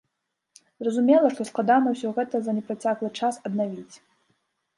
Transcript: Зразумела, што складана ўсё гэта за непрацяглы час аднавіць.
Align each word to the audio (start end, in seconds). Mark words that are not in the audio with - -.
Зразумела, 0.83 1.29
што 1.35 1.41
складана 1.49 1.93
ўсё 1.95 2.09
гэта 2.17 2.35
за 2.49 2.57
непрацяглы 2.57 3.09
час 3.21 3.39
аднавіць. 3.53 3.95